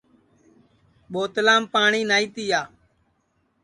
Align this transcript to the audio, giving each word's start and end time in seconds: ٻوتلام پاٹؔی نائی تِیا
ٻوتلام 1.11 1.63
پاٹؔی 1.73 2.01
نائی 2.09 2.27
تِیا 2.33 2.61